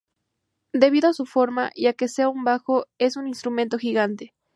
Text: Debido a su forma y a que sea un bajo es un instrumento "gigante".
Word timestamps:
Debido 0.73 1.09
a 1.09 1.13
su 1.13 1.27
forma 1.27 1.69
y 1.75 1.85
a 1.85 1.93
que 1.93 2.07
sea 2.07 2.27
un 2.27 2.43
bajo 2.43 2.87
es 2.97 3.17
un 3.17 3.27
instrumento 3.27 3.77
"gigante". 3.77 4.33